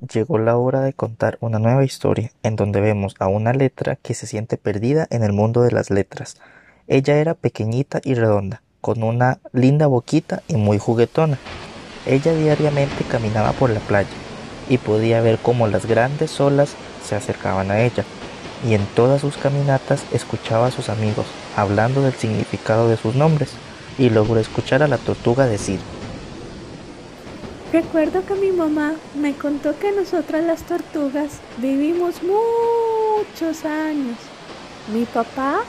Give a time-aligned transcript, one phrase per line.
[0.00, 4.14] Llegó la hora de contar una nueva historia, en donde vemos a una letra que
[4.14, 6.36] se siente perdida en el mundo de las letras.
[6.86, 11.36] Ella era pequeñita y redonda, con una linda boquita y muy juguetona.
[12.06, 14.08] Ella diariamente caminaba por la playa
[14.68, 18.04] y podía ver cómo las grandes olas se acercaban a ella,
[18.64, 21.26] y en todas sus caminatas escuchaba a sus amigos
[21.56, 23.50] hablando del significado de sus nombres,
[23.98, 25.80] y logró escuchar a la tortuga decir
[27.72, 34.16] Recuerdo que mi mamá me contó que nosotras las tortugas vivimos muchos años.
[34.90, 35.60] Mi papá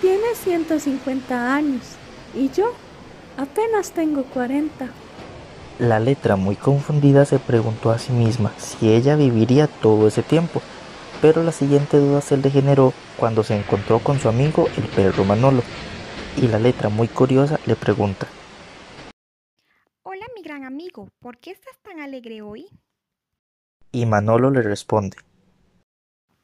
[0.00, 1.82] tiene 150 años
[2.36, 2.66] y yo
[3.36, 4.86] apenas tengo 40.
[5.80, 10.62] La letra, muy confundida, se preguntó a sí misma si ella viviría todo ese tiempo,
[11.20, 15.24] pero la siguiente duda se le generó cuando se encontró con su amigo el perro
[15.24, 15.64] Manolo,
[16.36, 18.28] y la letra, muy curiosa, le pregunta
[20.94, 22.66] amigo, ¿por qué estás tan alegre hoy?
[23.92, 25.16] Y Manolo le responde.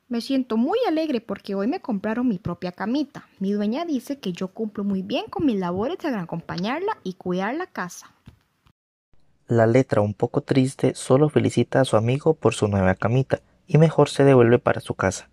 [0.08, 3.28] Me siento muy alegre porque hoy me compraron mi propia camita.
[3.38, 7.54] Mi dueña dice que yo cumplo muy bien con mis labores de acompañarla y cuidar
[7.54, 8.12] la casa.
[9.46, 13.78] La letra, un poco triste, solo felicita a su amigo por su nueva camita y
[13.78, 15.28] mejor se devuelve para su casa.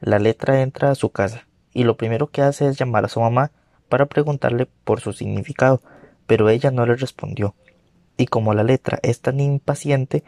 [0.00, 3.20] La letra entra a su casa y lo primero que hace es llamar a su
[3.20, 3.50] mamá
[3.88, 5.80] para preguntarle por su significado,
[6.26, 7.54] pero ella no le respondió.
[8.16, 10.24] Y como la letra es tan impaciente,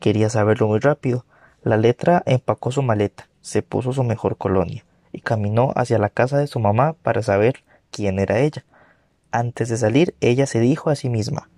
[0.00, 1.24] quería saberlo muy rápido.
[1.62, 6.38] La letra empacó su maleta, se puso su mejor colonia y caminó hacia la casa
[6.38, 8.64] de su mamá para saber quién era ella.
[9.30, 11.48] Antes de salir, ella se dijo a sí misma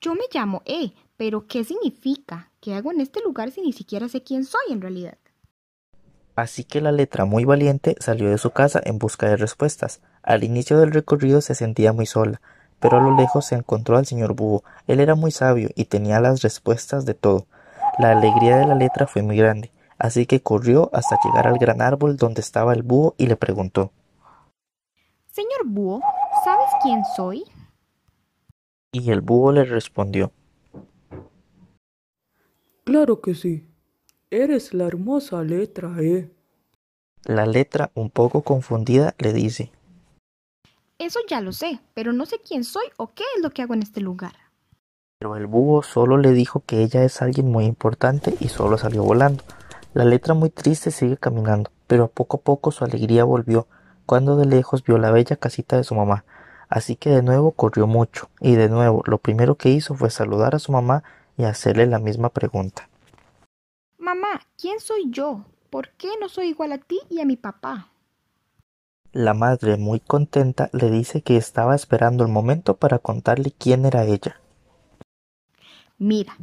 [0.00, 2.50] Yo me llamo E, pero ¿qué significa?
[2.60, 5.18] ¿Qué hago en este lugar si ni siquiera sé quién soy en realidad?
[6.36, 10.00] Así que la letra muy valiente salió de su casa en busca de respuestas.
[10.22, 12.40] Al inicio del recorrido se sentía muy sola,
[12.80, 14.64] pero a lo lejos se encontró al señor Búho.
[14.86, 17.46] Él era muy sabio y tenía las respuestas de todo.
[17.98, 21.82] La alegría de la letra fue muy grande, así que corrió hasta llegar al gran
[21.82, 23.92] árbol donde estaba el búho y le preguntó
[25.30, 26.00] Señor Búho,
[26.44, 27.44] ¿sabes quién soy?
[28.92, 30.32] Y el búho le respondió
[32.84, 33.68] Claro que sí.
[34.30, 36.30] Eres la hermosa letra E.
[37.24, 39.70] La letra, un poco confundida, le dice
[41.00, 43.72] Eso ya lo sé, pero no sé quién soy o qué es lo que hago
[43.72, 44.34] en este lugar.
[45.18, 49.02] Pero el búho solo le dijo que ella es alguien muy importante y solo salió
[49.02, 49.42] volando.
[49.94, 53.66] La letra muy triste sigue caminando, pero poco a poco su alegría volvió
[54.04, 56.26] cuando de lejos vio la bella casita de su mamá.
[56.68, 60.54] Así que de nuevo corrió mucho, y de nuevo lo primero que hizo fue saludar
[60.54, 61.02] a su mamá
[61.38, 62.90] y hacerle la misma pregunta.
[63.96, 65.46] Mamá, ¿quién soy yo?
[65.70, 67.88] ¿Por qué no soy igual a ti y a mi papá?
[69.12, 74.04] La madre, muy contenta, le dice que estaba esperando el momento para contarle quién era
[74.04, 74.40] ella.
[75.98, 76.36] Mira,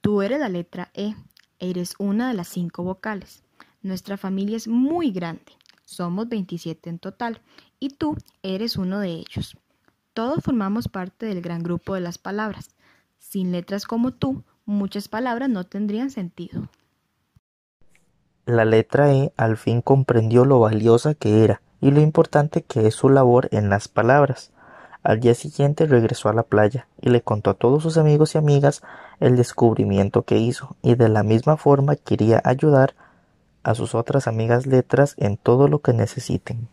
[0.00, 1.16] tú eres la letra E,
[1.58, 3.42] eres una de las cinco vocales.
[3.82, 5.50] Nuestra familia es muy grande,
[5.84, 7.40] somos 27 en total,
[7.80, 9.56] y tú eres uno de ellos.
[10.14, 12.70] Todos formamos parte del gran grupo de las palabras.
[13.18, 16.68] Sin letras como tú, muchas palabras no tendrían sentido.
[18.46, 22.94] La letra E al fin comprendió lo valiosa que era y lo importante que es
[22.94, 24.52] su labor en las palabras.
[25.02, 28.38] Al día siguiente regresó a la playa y le contó a todos sus amigos y
[28.38, 28.82] amigas
[29.18, 32.94] el descubrimiento que hizo y de la misma forma quería ayudar
[33.64, 36.68] a sus otras amigas letras en todo lo que necesiten.